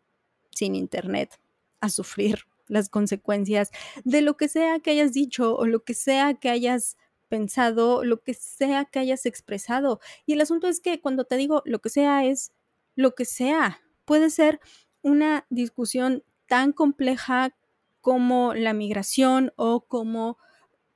sin 0.52 0.76
internet 0.76 1.40
a 1.82 1.90
sufrir 1.90 2.40
las 2.68 2.90
consecuencias 2.90 3.70
de 4.04 4.22
lo 4.22 4.38
que 4.38 4.48
sea 4.48 4.80
que 4.80 4.92
hayas 4.92 5.14
dicho 5.14 5.56
o 5.56 5.68
lo 5.68 5.84
que 5.84 5.94
sea 5.94 6.34
que 6.34 6.50
hayas 6.50 6.98
pensado, 7.28 8.04
lo 8.04 8.22
que 8.24 8.34
sea 8.34 8.86
que 8.86 9.00
hayas 9.00 9.26
expresado. 9.26 10.00
Y 10.26 10.34
el 10.34 10.42
asunto 10.42 10.68
es 10.68 10.80
que 10.80 11.00
cuando 11.02 11.26
te 11.26 11.38
digo 11.38 11.62
lo 11.66 11.80
que 11.80 11.90
sea 11.90 12.26
es 12.26 12.52
lo 12.96 13.14
que 13.14 13.26
sea. 13.26 13.82
Puede 14.06 14.30
ser 14.30 14.60
una 15.02 15.46
discusión 15.50 16.24
tan 16.48 16.72
compleja 16.72 17.56
como 18.02 18.54
la 18.54 18.74
migración 18.74 19.52
o 19.56 19.86
como 19.88 20.38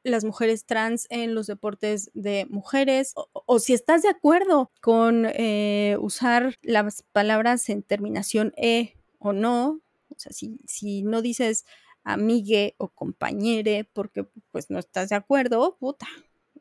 las 0.10 0.24
mujeres 0.24 0.66
trans 0.66 1.08
en 1.10 1.36
los 1.36 1.48
deportes 1.48 2.12
de 2.14 2.46
mujeres 2.50 3.14
o, 3.16 3.60
si 3.60 3.74
estás 3.74 4.02
de 4.02 4.10
acuerdo 4.10 4.72
con 4.82 5.26
eh, 5.26 5.98
usar 6.00 6.58
las 6.62 7.04
palabras 7.12 7.70
en 7.70 7.84
terminación 7.84 8.54
e 8.58 8.96
o 9.20 9.34
no, 9.34 9.82
o 10.10 10.16
sea, 10.18 10.32
si, 10.32 10.60
si 10.66 11.04
no 11.04 11.22
dices 11.22 11.66
amigue 12.04 12.76
o 12.78 12.90
compañere 12.90 13.84
porque 13.94 14.26
pues 14.52 14.70
no 14.70 14.80
estás 14.80 15.10
de 15.10 15.16
acuerdo, 15.16 15.78
puta, 15.80 16.08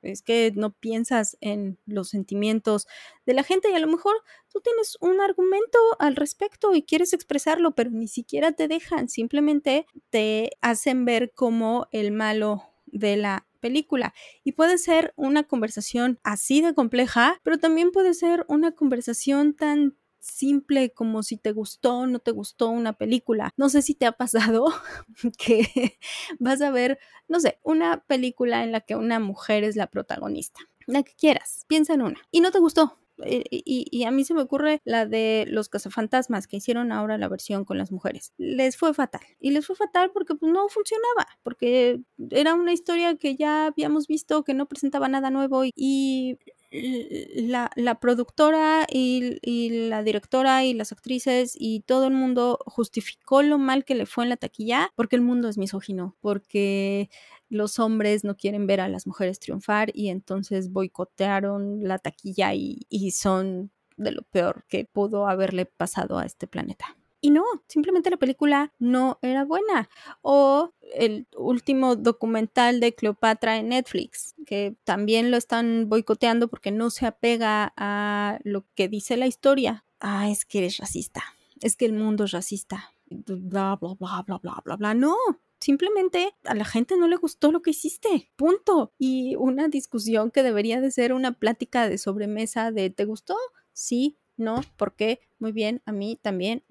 es 0.02 0.23
que 0.23 0.52
no 0.55 0.73
piensas 0.73 1.37
en 1.40 1.78
los 1.87 2.09
sentimientos 2.09 2.87
de 3.26 3.35
la 3.35 3.43
gente 3.43 3.71
y 3.71 3.75
a 3.75 3.78
lo 3.78 3.87
mejor 3.87 4.14
tú 4.52 4.61
tienes 4.61 4.97
un 5.00 5.21
argumento 5.21 5.78
al 5.99 6.17
respecto 6.17 6.75
y 6.75 6.83
quieres 6.83 7.12
expresarlo, 7.12 7.75
pero 7.75 7.90
ni 7.90 8.09
siquiera 8.09 8.52
te 8.52 8.69
dejan, 8.69 9.09
simplemente 9.09 9.87
te 10.11 10.52
hacen 10.61 11.05
ver 11.05 11.33
como 11.35 11.88
el 11.93 12.12
malo 12.12 12.62
de 12.92 13.16
la 13.16 13.47
película. 13.61 14.14
Y 14.45 14.52
puede 14.52 14.78
ser 14.78 15.12
una 15.16 15.45
conversación 15.45 16.18
así 16.23 16.61
de 16.61 16.75
compleja, 16.75 17.40
pero 17.42 17.59
también 17.59 17.90
puede 17.90 18.14
ser 18.14 18.45
una 18.49 18.73
conversación 18.73 19.54
tan 19.54 19.97
simple 20.21 20.92
como 20.92 21.23
si 21.23 21.37
te 21.37 21.52
gustó 21.52 21.99
o 21.99 22.07
no 22.07 22.18
te 22.18 22.30
gustó 22.30 22.68
una 22.68 22.92
película. 22.92 23.52
No 23.57 23.68
sé 23.68 23.83
si 23.83 23.95
te 23.95 24.07
ha 24.07 24.12
pasado 24.12 24.66
que 25.38 25.99
vas 26.38 26.61
a 26.61 26.71
ver, 26.71 26.99
no 27.28 27.40
sé, 27.40 27.59
una 27.62 28.04
película 28.07 28.64
en 28.64 28.73
la 28.73 28.80
que 28.80 28.97
una 28.97 29.21
mujer 29.21 29.64
es 29.64 29.76
la 29.76 29.88
protagonista. 29.88 30.61
La 30.87 31.02
que 31.02 31.14
quieras, 31.14 31.64
piensa 31.68 31.95
en 31.95 32.02
una. 32.02 32.21
Y 32.30 32.40
no 32.40 32.50
te 32.50 32.61
gustó, 32.61 32.99
y, 33.25 33.87
y, 33.91 34.05
a 34.05 34.11
mí 34.11 34.25
se 34.25 34.35
me 34.35 34.43
ocurre 34.43 34.81
la 34.85 35.07
de 35.07 35.45
los 35.49 35.69
cazafantasmas 35.69 36.47
que 36.47 36.57
hicieron 36.59 36.93
ahora 36.93 37.19
la 37.19 37.29
versión 37.29 37.65
con 37.65 37.79
las 37.79 37.91
mujeres. 37.91 38.33
Les 38.39 38.77
fue 38.77 38.95
fatal. 38.95 39.21
Y 39.41 39.51
les 39.51 39.67
fue 39.67 39.77
fatal 39.77 40.11
porque 40.13 40.35
pues, 40.35 40.53
no 40.53 40.69
funcionaba, 40.69 41.27
porque 41.43 42.01
era 42.31 42.55
una 42.55 42.73
historia 42.73 43.17
que 43.17 43.37
ya 43.37 43.67
habíamos 43.67 44.07
visto, 44.07 44.45
que 44.45 44.55
no 44.55 44.67
presentaba 44.67 45.09
nada 45.09 45.31
nuevo 45.31 45.63
y 45.65 46.39
la, 46.71 47.71
la 47.77 47.99
productora 47.99 48.87
y, 48.91 49.39
y, 49.43 49.89
la 49.89 50.03
directora 50.03 50.65
y 50.65 50.75
las 50.75 50.93
actrices 50.93 51.55
y 51.59 51.81
todo 51.81 52.07
el 52.07 52.15
mundo 52.15 52.59
justificó 52.67 53.43
lo 53.43 53.59
mal 53.59 53.85
que 53.85 53.95
le 53.95 54.07
fue 54.07 54.25
en 54.25 54.31
la 54.31 54.37
taquilla 54.37 54.91
porque 54.95 55.17
el 55.17 55.23
mundo 55.23 55.49
es 55.49 55.57
misógino, 55.57 56.17
porque 56.21 57.09
los 57.49 57.79
hombres 57.79 58.25
no 58.25 58.37
quieren 58.37 58.67
ver 58.67 58.81
a 58.81 58.89
las 58.89 59.07
mujeres 59.07 59.41
triunfar 59.41 59.91
y 59.95 60.09
entonces 60.09 60.71
boicotearon 60.71 61.85
la 61.85 61.99
taquilla 61.99 62.55
y, 62.55 62.87
y 62.91 63.13
son 63.13 63.71
de 63.97 64.13
lo 64.13 64.23
peor 64.23 64.65
que 64.69 64.85
pudo 64.85 65.27
haberle 65.27 65.65
pasado 65.67 66.19
a 66.19 66.27
este 66.27 66.47
planeta. 66.47 66.97
Y 67.21 67.31
no, 67.31 67.45
simplemente 67.67 68.11
la 68.11 68.17
película 68.17 68.73
no 68.79 69.19
era 69.23 69.45
buena. 69.45 69.89
O 70.23 70.73
el 70.95 71.27
último 71.37 71.97
documental 71.97 72.81
de 72.81 72.95
Cleopatra 72.95 73.57
en 73.59 73.71
Netflix, 73.71 74.35
que 74.47 74.77
también 74.85 75.31
lo 75.31 75.37
están 75.37 75.89
boicoteando 75.89 76.49
porque 76.49 76.71
no 76.71 76.91
se 76.91 77.07
apega 77.07 77.73
a 77.77 78.39
lo 78.45 78.65
que 78.75 78.89
dice 78.89 79.17
la 79.17 79.27
historia. 79.27 79.85
Ah, 80.01 80.31
es 80.31 80.45
que 80.45 80.59
eres 80.59 80.79
racista. 80.79 81.23
Es 81.61 81.77
que 81.77 81.87
el 81.87 81.93
mundo 81.93 82.25
es 82.25 82.31
racista. 82.31 82.93
Bla, 83.11 83.77
bla, 83.81 83.95
bla, 83.99 84.23
bla, 84.25 84.39
bla, 84.39 84.63
bla, 84.65 84.77
bla. 84.77 84.95
No, 84.95 85.17
simplemente 85.59 86.35
a 86.45 86.55
la 86.55 86.65
gente 86.65 86.97
no 86.97 87.09
le 87.09 87.17
gustó 87.17 87.51
lo 87.51 87.63
que 87.63 87.71
hiciste, 87.71 88.31
punto. 88.37 88.93
Y 88.97 89.35
una 89.37 89.69
discusión 89.69 90.31
que 90.31 90.45
debería 90.45 90.81
de 90.81 90.93
ser 90.93 91.13
una 91.13 91.33
plática 91.33 91.89
de 91.89 91.99
sobremesa 91.99 92.71
de 92.71 92.91
¿te 92.91 93.05
gustó? 93.05 93.37
Sí, 93.73 94.19
no, 94.37 94.63
¿por 94.77 94.95
qué? 94.95 95.21
Muy 95.40 95.52
bien, 95.52 95.83
a 95.87 95.92
mí 95.92 96.18
también. 96.21 96.64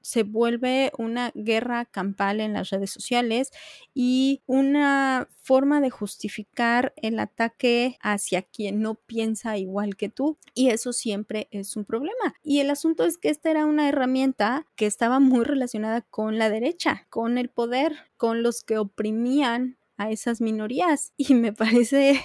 Se 0.00 0.22
vuelve 0.22 0.92
una 0.98 1.32
guerra 1.34 1.84
campal 1.84 2.40
en 2.40 2.52
las 2.52 2.70
redes 2.70 2.90
sociales 2.90 3.50
y 3.92 4.42
una 4.46 5.28
forma 5.42 5.80
de 5.80 5.90
justificar 5.90 6.92
el 6.96 7.18
ataque 7.18 7.98
hacia 8.00 8.42
quien 8.42 8.80
no 8.80 8.94
piensa 8.94 9.58
igual 9.58 9.96
que 9.96 10.08
tú. 10.08 10.38
Y 10.54 10.68
eso 10.70 10.92
siempre 10.92 11.48
es 11.50 11.76
un 11.76 11.84
problema. 11.84 12.34
Y 12.42 12.60
el 12.60 12.70
asunto 12.70 13.04
es 13.04 13.18
que 13.18 13.30
esta 13.30 13.50
era 13.50 13.66
una 13.66 13.88
herramienta 13.88 14.66
que 14.76 14.86
estaba 14.86 15.18
muy 15.18 15.44
relacionada 15.44 16.02
con 16.02 16.38
la 16.38 16.50
derecha, 16.50 17.06
con 17.10 17.36
el 17.36 17.50
poder, 17.50 17.92
con 18.16 18.42
los 18.44 18.62
que 18.62 18.78
oprimían 18.78 19.76
a 19.98 20.10
esas 20.10 20.40
minorías. 20.40 21.12
Y 21.16 21.34
me 21.34 21.52
parece 21.52 22.20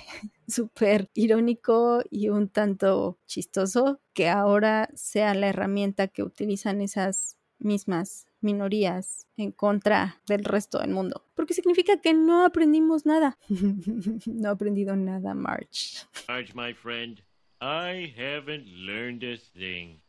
súper 0.51 1.09
irónico 1.13 2.03
y 2.09 2.29
un 2.29 2.49
tanto 2.49 3.19
chistoso 3.25 4.01
que 4.13 4.29
ahora 4.29 4.89
sea 4.93 5.33
la 5.33 5.47
herramienta 5.47 6.07
que 6.07 6.23
utilizan 6.23 6.81
esas 6.81 7.37
mismas 7.57 8.27
minorías 8.41 9.27
en 9.37 9.51
contra 9.51 10.21
del 10.27 10.43
resto 10.43 10.79
del 10.79 10.91
mundo. 10.91 11.25
Porque 11.35 11.53
significa 11.53 12.01
que 12.01 12.13
no 12.13 12.45
aprendimos 12.45 13.05
nada. 13.05 13.37
no 13.49 14.49
he 14.49 14.51
aprendido 14.51 14.95
nada, 14.95 15.33
March. 15.33 16.05
March, 16.27 16.53
my 16.53 16.73
friend, 16.73 17.23
I 17.61 18.13
haven't 18.17 18.65
learned 18.67 19.23
a 19.23 19.37
thing. 19.37 20.01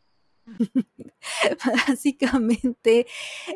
Básicamente, 1.89 3.07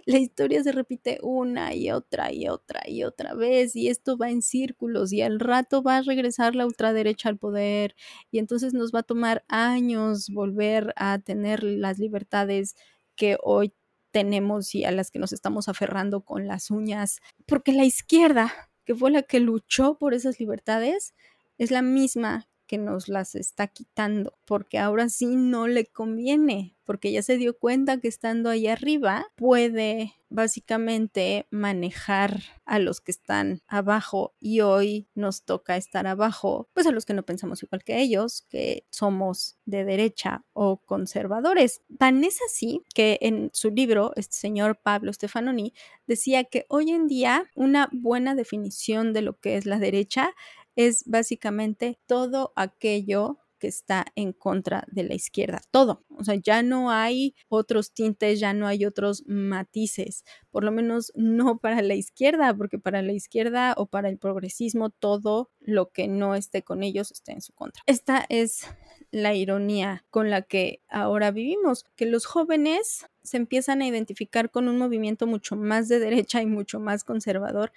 la 0.06 0.18
historia 0.18 0.62
se 0.62 0.72
repite 0.72 1.18
una 1.22 1.74
y 1.74 1.90
otra 1.90 2.32
y 2.32 2.48
otra 2.48 2.82
y 2.86 3.04
otra 3.04 3.34
vez 3.34 3.74
y 3.76 3.88
esto 3.88 4.16
va 4.16 4.30
en 4.30 4.42
círculos 4.42 5.12
y 5.12 5.22
al 5.22 5.40
rato 5.40 5.82
va 5.82 5.98
a 5.98 6.02
regresar 6.02 6.54
la 6.54 6.66
ultraderecha 6.66 7.28
al 7.28 7.38
poder 7.38 7.94
y 8.30 8.38
entonces 8.38 8.74
nos 8.74 8.92
va 8.92 9.00
a 9.00 9.02
tomar 9.02 9.44
años 9.48 10.30
volver 10.30 10.92
a 10.96 11.18
tener 11.18 11.62
las 11.62 11.98
libertades 11.98 12.76
que 13.16 13.36
hoy 13.42 13.72
tenemos 14.12 14.74
y 14.74 14.84
a 14.84 14.92
las 14.92 15.10
que 15.10 15.18
nos 15.18 15.32
estamos 15.32 15.68
aferrando 15.68 16.22
con 16.22 16.46
las 16.46 16.70
uñas, 16.70 17.20
porque 17.46 17.72
la 17.72 17.84
izquierda, 17.84 18.52
que 18.84 18.94
fue 18.94 19.10
la 19.10 19.22
que 19.22 19.40
luchó 19.40 19.98
por 19.98 20.14
esas 20.14 20.40
libertades, 20.40 21.14
es 21.58 21.70
la 21.70 21.82
misma 21.82 22.48
que 22.66 22.78
nos 22.78 23.08
las 23.08 23.34
está 23.34 23.68
quitando, 23.68 24.34
porque 24.44 24.78
ahora 24.78 25.08
sí 25.08 25.36
no 25.36 25.68
le 25.68 25.86
conviene, 25.86 26.76
porque 26.84 27.12
ya 27.12 27.22
se 27.22 27.36
dio 27.36 27.58
cuenta 27.58 27.98
que 28.00 28.08
estando 28.08 28.50
ahí 28.50 28.66
arriba 28.66 29.26
puede 29.36 30.14
básicamente 30.28 31.46
manejar 31.50 32.42
a 32.64 32.78
los 32.78 33.00
que 33.00 33.12
están 33.12 33.62
abajo 33.68 34.34
y 34.40 34.60
hoy 34.60 35.08
nos 35.14 35.44
toca 35.44 35.76
estar 35.76 36.06
abajo, 36.06 36.68
pues 36.72 36.86
a 36.86 36.90
los 36.90 37.04
que 37.04 37.14
no 37.14 37.24
pensamos 37.24 37.62
igual 37.62 37.84
que 37.84 38.00
ellos, 38.00 38.44
que 38.48 38.84
somos 38.90 39.56
de 39.66 39.84
derecha 39.84 40.44
o 40.52 40.78
conservadores. 40.78 41.82
Tan 41.98 42.24
es 42.24 42.38
así 42.42 42.82
que 42.94 43.18
en 43.20 43.50
su 43.52 43.70
libro, 43.70 44.12
este 44.16 44.36
señor 44.36 44.80
Pablo 44.82 45.12
Stefanoni 45.12 45.74
decía 46.06 46.44
que 46.44 46.66
hoy 46.68 46.90
en 46.90 47.06
día 47.06 47.50
una 47.54 47.88
buena 47.92 48.34
definición 48.34 49.12
de 49.12 49.22
lo 49.22 49.38
que 49.38 49.56
es 49.56 49.66
la 49.66 49.78
derecha 49.78 50.34
es 50.76 51.04
básicamente 51.06 51.98
todo 52.06 52.52
aquello 52.54 53.38
que 53.58 53.68
está 53.68 54.06
en 54.14 54.32
contra 54.32 54.84
de 54.90 55.04
la 55.04 55.14
izquierda, 55.14 55.62
todo. 55.70 56.04
O 56.10 56.24
sea, 56.24 56.34
ya 56.34 56.62
no 56.62 56.90
hay 56.90 57.34
otros 57.48 57.92
tintes, 57.92 58.38
ya 58.38 58.52
no 58.52 58.66
hay 58.66 58.84
otros 58.84 59.24
matices, 59.26 60.24
por 60.50 60.64
lo 60.64 60.72
menos 60.72 61.12
no 61.14 61.58
para 61.58 61.82
la 61.82 61.94
izquierda, 61.94 62.54
porque 62.54 62.78
para 62.78 63.02
la 63.02 63.12
izquierda 63.12 63.74
o 63.76 63.86
para 63.86 64.08
el 64.08 64.18
progresismo 64.18 64.90
todo 64.90 65.50
lo 65.60 65.90
que 65.90 66.08
no 66.08 66.34
esté 66.34 66.62
con 66.62 66.82
ellos 66.82 67.10
está 67.10 67.32
en 67.32 67.40
su 67.40 67.52
contra. 67.52 67.82
Esta 67.86 68.26
es 68.28 68.66
la 69.10 69.34
ironía 69.34 70.04
con 70.10 70.30
la 70.30 70.42
que 70.42 70.82
ahora 70.88 71.30
vivimos, 71.30 71.84
que 71.96 72.06
los 72.06 72.26
jóvenes 72.26 73.06
se 73.22 73.36
empiezan 73.38 73.80
a 73.80 73.86
identificar 73.86 74.50
con 74.50 74.68
un 74.68 74.78
movimiento 74.78 75.26
mucho 75.26 75.56
más 75.56 75.88
de 75.88 75.98
derecha 75.98 76.42
y 76.42 76.46
mucho 76.46 76.80
más 76.80 77.04
conservador. 77.04 77.72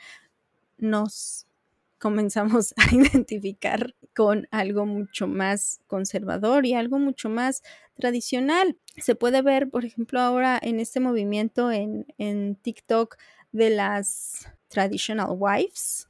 Nos 0.78 1.49
comenzamos 2.00 2.74
a 2.78 2.96
identificar 2.96 3.96
con 4.16 4.48
algo 4.52 4.86
mucho 4.86 5.28
más 5.28 5.82
conservador 5.88 6.66
y 6.66 6.74
algo 6.74 6.98
mucho 6.98 7.30
más 7.30 7.62
tradicional. 7.96 8.78
Se 8.98 9.16
puede 9.16 9.42
ver, 9.42 9.70
por 9.70 9.86
ejemplo, 9.86 10.20
ahora 10.20 10.60
en 10.62 10.80
este 10.80 11.00
movimiento 11.00 11.72
en, 11.72 12.08
en 12.18 12.56
TikTok 12.56 13.18
de 13.52 13.70
las 13.70 14.48
traditional 14.70 15.30
wives, 15.32 16.08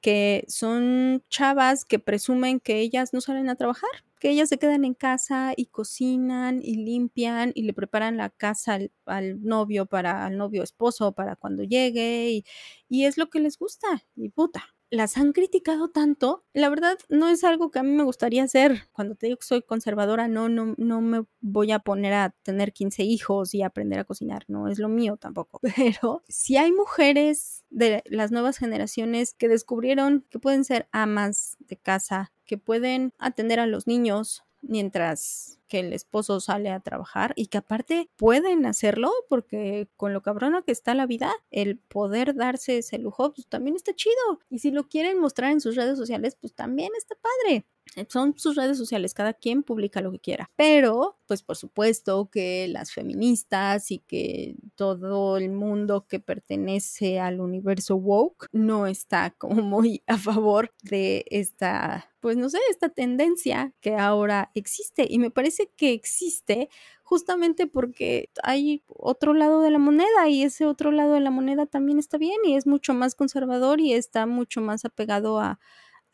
que 0.00 0.44
son 0.48 1.22
chavas 1.28 1.84
que 1.84 1.98
presumen 1.98 2.60
que 2.60 2.80
ellas 2.80 3.12
no 3.12 3.20
salen 3.20 3.48
a 3.48 3.56
trabajar, 3.56 3.90
que 4.20 4.30
ellas 4.30 4.48
se 4.48 4.58
quedan 4.58 4.84
en 4.84 4.94
casa 4.94 5.52
y 5.56 5.66
cocinan 5.66 6.60
y 6.62 6.76
limpian 6.76 7.52
y 7.54 7.62
le 7.62 7.72
preparan 7.74 8.16
la 8.16 8.30
casa 8.30 8.78
al, 9.06 9.42
novio 9.42 9.86
para 9.86 10.24
al 10.26 10.36
novio 10.36 10.62
esposo 10.62 11.12
para 11.12 11.36
cuando 11.36 11.64
llegue 11.64 12.30
y, 12.30 12.44
y 12.88 13.04
es 13.04 13.18
lo 13.18 13.28
que 13.28 13.40
les 13.40 13.58
gusta 13.58 13.88
y 14.14 14.28
puta 14.30 14.75
las 14.90 15.16
han 15.16 15.32
criticado 15.32 15.88
tanto, 15.88 16.44
la 16.52 16.68
verdad 16.68 16.98
no 17.08 17.28
es 17.28 17.44
algo 17.44 17.70
que 17.70 17.78
a 17.78 17.82
mí 17.82 17.90
me 17.90 18.04
gustaría 18.04 18.44
hacer. 18.44 18.88
Cuando 18.92 19.14
te 19.14 19.26
digo 19.26 19.38
que 19.38 19.46
soy 19.46 19.62
conservadora, 19.62 20.28
no, 20.28 20.48
no, 20.48 20.74
no 20.76 21.00
me 21.00 21.24
voy 21.40 21.72
a 21.72 21.80
poner 21.80 22.12
a 22.12 22.30
tener 22.42 22.72
15 22.72 23.02
hijos 23.02 23.54
y 23.54 23.62
aprender 23.62 23.98
a 23.98 24.04
cocinar, 24.04 24.44
no 24.48 24.68
es 24.68 24.78
lo 24.78 24.88
mío 24.88 25.16
tampoco. 25.16 25.60
Pero 25.76 26.22
si 26.28 26.56
hay 26.56 26.72
mujeres 26.72 27.64
de 27.70 28.02
las 28.06 28.30
nuevas 28.30 28.58
generaciones 28.58 29.34
que 29.34 29.48
descubrieron 29.48 30.24
que 30.30 30.38
pueden 30.38 30.64
ser 30.64 30.88
amas 30.92 31.56
de 31.60 31.76
casa, 31.76 32.32
que 32.44 32.58
pueden 32.58 33.12
atender 33.18 33.60
a 33.60 33.66
los 33.66 33.86
niños 33.86 34.45
mientras 34.68 35.58
que 35.68 35.80
el 35.80 35.92
esposo 35.92 36.40
sale 36.40 36.70
a 36.70 36.80
trabajar 36.80 37.32
y 37.36 37.46
que 37.46 37.58
aparte 37.58 38.08
pueden 38.16 38.66
hacerlo 38.66 39.10
porque 39.28 39.88
con 39.96 40.12
lo 40.12 40.22
cabrona 40.22 40.62
que 40.62 40.72
está 40.72 40.94
la 40.94 41.06
vida, 41.06 41.32
el 41.50 41.78
poder 41.78 42.34
darse 42.34 42.78
ese 42.78 42.98
lujo 42.98 43.32
pues 43.34 43.46
también 43.48 43.76
está 43.76 43.94
chido. 43.94 44.40
Y 44.48 44.60
si 44.60 44.70
lo 44.70 44.88
quieren 44.88 45.20
mostrar 45.20 45.52
en 45.52 45.60
sus 45.60 45.76
redes 45.76 45.98
sociales, 45.98 46.36
pues 46.40 46.54
también 46.54 46.90
está 46.96 47.16
padre 47.16 47.66
son 48.08 48.36
sus 48.38 48.56
redes 48.56 48.76
sociales, 48.76 49.14
cada 49.14 49.32
quien 49.32 49.62
publica 49.62 50.00
lo 50.00 50.12
que 50.12 50.18
quiera. 50.20 50.50
Pero, 50.56 51.18
pues 51.26 51.42
por 51.42 51.56
supuesto 51.56 52.28
que 52.30 52.68
las 52.68 52.92
feministas 52.92 53.90
y 53.90 54.00
que 54.00 54.56
todo 54.74 55.36
el 55.38 55.50
mundo 55.52 56.06
que 56.06 56.20
pertenece 56.20 57.20
al 57.20 57.40
universo 57.40 57.96
woke 57.96 58.48
no 58.52 58.86
está 58.86 59.30
como 59.30 59.56
muy 59.62 60.02
a 60.06 60.18
favor 60.18 60.72
de 60.82 61.24
esta, 61.30 62.10
pues 62.20 62.36
no 62.36 62.50
sé, 62.50 62.58
esta 62.70 62.88
tendencia 62.90 63.72
que 63.80 63.94
ahora 63.96 64.50
existe. 64.54 65.06
Y 65.08 65.18
me 65.18 65.30
parece 65.30 65.70
que 65.76 65.92
existe 65.92 66.68
justamente 67.02 67.66
porque 67.66 68.30
hay 68.42 68.82
otro 68.88 69.32
lado 69.32 69.60
de 69.62 69.70
la 69.70 69.78
moneda 69.78 70.28
y 70.28 70.42
ese 70.42 70.66
otro 70.66 70.90
lado 70.90 71.14
de 71.14 71.20
la 71.20 71.30
moneda 71.30 71.64
también 71.66 71.98
está 71.98 72.18
bien 72.18 72.38
y 72.44 72.56
es 72.56 72.66
mucho 72.66 72.94
más 72.94 73.14
conservador 73.14 73.80
y 73.80 73.92
está 73.92 74.26
mucho 74.26 74.60
más 74.60 74.84
apegado 74.84 75.38
a 75.38 75.60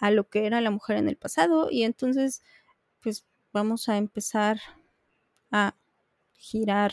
a 0.03 0.11
lo 0.11 0.29
que 0.29 0.47
era 0.47 0.61
la 0.61 0.73
mujer 0.73 0.97
en 0.97 1.09
el 1.09 1.17
pasado 1.17 1.69
y 1.71 1.85
entonces 1.85 2.43
pues 3.01 3.25
vamos 3.53 3.89
a 3.89 3.97
empezar 3.97 4.59
a 5.53 5.77
girar 6.33 6.93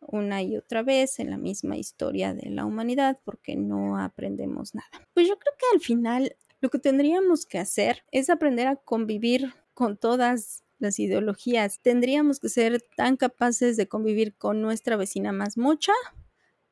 una 0.00 0.40
y 0.40 0.56
otra 0.56 0.84
vez 0.84 1.18
en 1.18 1.28
la 1.28 1.38
misma 1.38 1.76
historia 1.76 2.32
de 2.32 2.50
la 2.50 2.66
humanidad 2.66 3.18
porque 3.24 3.56
no 3.56 3.98
aprendemos 3.98 4.76
nada. 4.76 4.86
Pues 5.12 5.26
yo 5.26 5.36
creo 5.40 5.54
que 5.58 5.66
al 5.74 5.80
final 5.80 6.36
lo 6.60 6.70
que 6.70 6.78
tendríamos 6.78 7.46
que 7.46 7.58
hacer 7.58 8.04
es 8.12 8.30
aprender 8.30 8.68
a 8.68 8.76
convivir 8.76 9.52
con 9.74 9.96
todas 9.96 10.62
las 10.78 11.00
ideologías. 11.00 11.80
Tendríamos 11.80 12.38
que 12.38 12.48
ser 12.48 12.80
tan 12.96 13.16
capaces 13.16 13.76
de 13.76 13.88
convivir 13.88 14.36
con 14.36 14.62
nuestra 14.62 14.96
vecina 14.96 15.32
más 15.32 15.58
mocha 15.58 15.92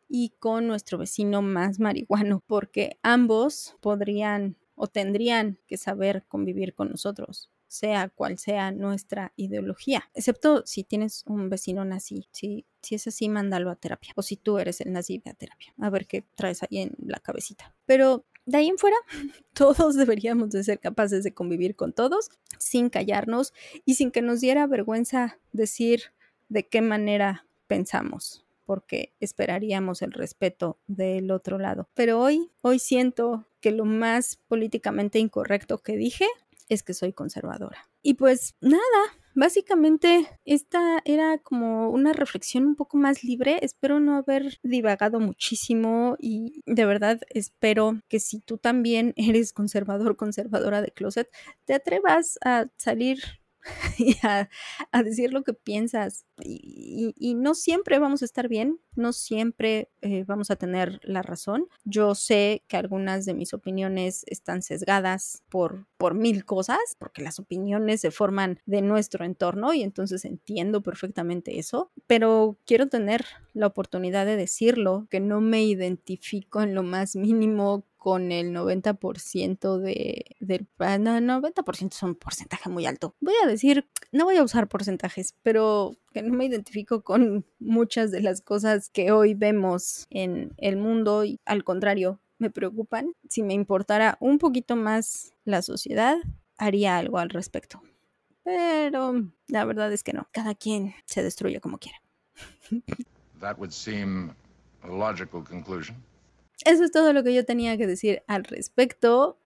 y 0.09 0.35
con 0.39 0.69
nuestro 0.69 0.99
vecino 0.99 1.43
más 1.43 1.81
marihuano, 1.81 2.45
porque 2.47 3.01
ambos 3.03 3.77
podrían 3.81 4.57
o 4.75 4.87
tendrían 4.87 5.59
que 5.67 5.77
saber 5.77 6.25
convivir 6.29 6.75
con 6.75 6.91
nosotros 6.91 7.51
sea 7.73 8.11
cual 8.11 8.39
sea 8.39 8.71
nuestra 8.71 9.33
ideología, 9.37 10.11
excepto 10.13 10.63
si 10.67 10.85
tienes 10.85 11.25
un 11.27 11.49
vecino 11.49 11.87
nazi, 11.87 12.29
si, 12.31 12.67
si 12.83 12.97
es 12.97 13.07
así, 13.07 13.31
mándalo 13.31 13.71
a 13.71 13.77
terapia, 13.77 14.13
o 14.15 14.21
si 14.21 14.37
tú 14.37 14.59
eres 14.59 14.83
el 14.83 14.93
nazi, 14.93 15.23
a 15.25 15.33
terapia, 15.33 15.73
a 15.81 15.89
ver 15.89 16.07
qué 16.07 16.23
traes 16.35 16.63
ahí 16.63 16.81
en 16.81 16.95
la 16.99 17.19
cabecita. 17.19 17.75
Pero 17.87 18.27
de 18.45 18.59
ahí 18.59 18.69
en 18.69 18.77
fuera, 18.77 18.97
todos 19.55 19.97
deberíamos 19.97 20.51
de 20.51 20.65
ser 20.65 20.81
capaces 20.81 21.25
de 21.25 21.33
convivir 21.33 21.75
con 21.75 21.95
todos 21.95 22.31
sin 22.59 22.91
callarnos 22.91 23.55
y 23.87 23.95
sin 23.95 24.11
que 24.11 24.21
nos 24.21 24.43
diera 24.43 24.67
vergüenza 24.67 25.39
decir 25.53 26.13
de 26.51 26.69
qué 26.69 26.83
manera 26.83 27.47
pensamos 27.69 28.45
porque 28.67 29.13
esperaríamos 29.19 30.03
el 30.03 30.13
respeto 30.13 30.79
del 30.87 31.31
otro 31.31 31.59
lado. 31.59 31.89
Pero 31.95 32.21
hoy, 32.21 32.51
hoy 32.61 32.79
siento 32.79 33.47
que 33.63 33.71
lo 33.71 33.87
más 33.87 34.37
políticamente 34.49 35.19
incorrecto 35.19 35.79
que 35.79 35.97
dije 35.97 36.27
es 36.69 36.83
que 36.83 36.93
soy 36.93 37.13
conservadora. 37.13 37.89
Y 38.03 38.15
pues 38.15 38.55
nada, 38.61 38.83
básicamente 39.35 40.27
esta 40.45 41.01
era 41.05 41.39
como 41.39 41.91
una 41.91 42.13
reflexión 42.13 42.67
un 42.67 42.75
poco 42.75 42.97
más 42.97 43.25
libre. 43.25 43.59
Espero 43.63 44.01
no 44.01 44.17
haber 44.17 44.59
divagado 44.63 45.21
muchísimo 45.21 46.17
y 46.19 46.63
de 46.67 46.85
verdad 46.85 47.21
espero 47.31 48.01
que 48.09 48.21
si 48.21 48.41
tú 48.41 48.59
también 48.59 49.15
eres 49.17 49.53
conservador, 49.53 50.17
conservadora 50.17 50.83
de 50.83 50.91
closet, 50.91 51.31
te 51.65 51.75
atrevas 51.75 52.39
a 52.45 52.67
salir 52.77 53.21
y 53.99 54.17
a, 54.23 54.49
decir 55.03 55.33
lo 55.33 55.43
que 55.43 55.55
piensas. 55.55 56.27
Y, 56.43 56.82
no 57.37 57.55
siempre 57.55 57.99
vamos 57.99 58.23
a 58.23 58.25
estar 58.25 58.49
bien, 58.49 58.81
no 58.95 59.13
siempre 59.13 59.91
eh, 60.01 60.25
vamos 60.27 60.51
a 60.51 60.57
tener 60.57 61.01
la 61.03 61.23
razón. 61.23 61.69
Yo 61.85 62.15
sé 62.15 62.63
que 62.69 62.77
algunas 62.77 63.25
de 63.25 63.35
mis 63.35 63.55
opiniones 63.55 64.25
están 64.27 64.63
sesgadas 64.63 65.43
por, 65.49 65.87
por 65.97 66.15
mil 66.15 66.45
cosas, 66.45 66.79
porque 66.99 67.23
las 67.23 67.39
opiniones 67.39 68.01
se 68.01 68.11
forman 68.11 68.61
de 68.67 68.83
nuestro 68.83 69.25
entorno 69.25 69.75
y 69.75 69.83
entonces 69.83 70.25
entiendo 70.25 70.83
perfectamente 70.83 71.59
eso, 71.59 71.91
pero 72.07 72.59
quiero 72.67 72.89
tener 72.89 73.25
la 73.55 73.67
oportunidad 73.67 74.27
de 74.27 74.37
decirlo, 74.37 75.07
que 75.11 75.21
no 75.21 75.41
me 75.41 75.63
identifico 75.63 76.63
en 76.63 76.75
lo 76.75 76.83
más 76.83 77.17
mínimo 77.17 77.85
con 78.03 78.33
el 78.33 78.53
90% 78.53 79.79
de, 79.79 80.35
del... 80.41 80.67
Ah, 80.81 80.99
no, 80.99 81.21
90% 81.21 81.93
es 81.93 82.03
un 82.03 82.17
porcentaje 82.17 82.69
muy 82.69 82.85
alto. 82.85 83.15
Voy 83.21 83.35
a 83.45 83.47
decir, 83.47 83.89
no 84.11 84.25
voy 84.25 84.39
a 84.39 84.43
usar 84.43 84.67
porcentajes, 84.67 85.37
pero 85.45 85.93
que 86.13 86.21
no 86.21 86.35
me 86.35 86.47
identifico 86.47 87.05
con 87.05 87.47
muchas 87.61 88.11
de 88.11 88.21
las 88.21 88.41
cosas 88.41 88.91
que 88.91 89.13
hoy 89.13 89.35
vemos 89.35 90.09
en 90.11 90.53
el 90.57 90.79
mundo 90.79 91.25
y 91.25 91.39
al 91.45 91.63
contrario, 91.63 92.21
me 92.39 92.51
preocupan. 92.51 93.15
Si 93.29 93.45
me 93.45 93.55
importara 93.55 94.17
un 94.19 94.39
poquito 94.39 94.75
más 94.75 95.33
la 95.45 95.63
sociedad, 95.63 96.17
haría 96.59 96.99
algo 96.99 97.19
al 97.19 97.31
respecto. 97.31 97.85
Pero 98.43 99.31
la 99.47 99.65
verdad 99.65 99.93
es 99.93 100.03
que 100.03 100.13
no. 100.13 100.27
Cada 100.33 100.57
quien 100.57 100.93
se 101.07 101.23
destruye 101.23 101.61
como 101.61 101.79
quiera. 101.79 102.03
That 103.39 103.59
would 103.59 103.71
seem 103.71 104.33
a 104.83 104.89
logical 104.89 105.45
conclusion. 105.45 106.03
Eso 106.65 106.85
es 106.85 106.93
todo 106.93 107.13
lo 107.13 107.25
que 107.25 107.35
yo 107.35 107.45
tenía 107.45 107.77
que 107.77 107.89
decir 107.89 108.23
al 108.29 108.45
respecto. 108.45 109.41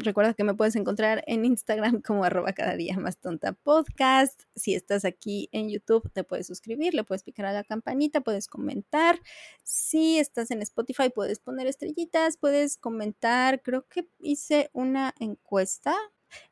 recuerda 0.00 0.34
que 0.34 0.42
me 0.42 0.54
puedes 0.54 0.74
encontrar 0.74 1.22
en 1.28 1.44
Instagram 1.44 2.02
como 2.02 2.24
arroba 2.24 2.52
cada 2.52 2.74
día 2.74 2.96
más 2.96 3.18
tonta 3.18 3.52
podcast. 3.52 4.42
Si 4.56 4.74
estás 4.74 5.04
aquí 5.04 5.48
en 5.52 5.68
YouTube, 5.68 6.10
te 6.12 6.24
puedes 6.24 6.48
suscribir, 6.48 6.94
le 6.94 7.04
puedes 7.04 7.22
picar 7.22 7.46
a 7.46 7.52
la 7.52 7.62
campanita, 7.62 8.22
puedes 8.22 8.48
comentar. 8.48 9.20
Si 9.62 10.18
estás 10.18 10.50
en 10.50 10.62
Spotify, 10.62 11.10
puedes 11.14 11.38
poner 11.38 11.68
estrellitas, 11.68 12.36
puedes 12.36 12.76
comentar. 12.76 13.62
Creo 13.62 13.86
que 13.88 14.08
hice 14.18 14.70
una 14.72 15.14
encuesta. 15.20 15.94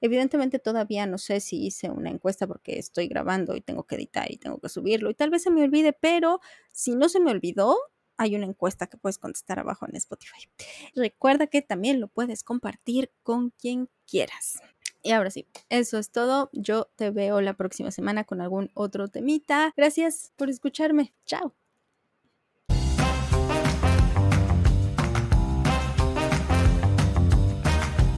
Evidentemente 0.00 0.58
todavía 0.60 1.06
no 1.06 1.18
sé 1.18 1.40
si 1.40 1.66
hice 1.66 1.90
una 1.90 2.10
encuesta 2.10 2.46
porque 2.46 2.78
estoy 2.78 3.08
grabando 3.08 3.56
y 3.56 3.60
tengo 3.60 3.84
que 3.84 3.96
editar 3.96 4.30
y 4.30 4.38
tengo 4.38 4.58
que 4.58 4.68
subirlo 4.68 5.10
y 5.10 5.14
tal 5.14 5.30
vez 5.30 5.42
se 5.42 5.50
me 5.50 5.62
olvide, 5.64 5.92
pero 5.92 6.40
si 6.72 6.94
no 6.94 7.08
se 7.08 7.20
me 7.20 7.30
olvidó, 7.30 7.76
hay 8.16 8.36
una 8.36 8.46
encuesta 8.46 8.86
que 8.86 8.96
puedes 8.96 9.18
contestar 9.18 9.58
abajo 9.58 9.86
en 9.88 9.96
Spotify. 9.96 10.48
Recuerda 10.94 11.46
que 11.46 11.62
también 11.62 12.00
lo 12.00 12.08
puedes 12.08 12.42
compartir 12.42 13.12
con 13.22 13.50
quien 13.50 13.88
quieras. 14.06 14.60
Y 15.02 15.12
ahora 15.12 15.30
sí, 15.30 15.46
eso 15.68 15.98
es 15.98 16.10
todo. 16.10 16.50
Yo 16.52 16.90
te 16.96 17.10
veo 17.10 17.40
la 17.40 17.54
próxima 17.54 17.90
semana 17.90 18.24
con 18.24 18.40
algún 18.40 18.70
otro 18.74 19.08
temita. 19.08 19.72
Gracias 19.76 20.32
por 20.36 20.50
escucharme. 20.50 21.14
Chao. 21.24 21.54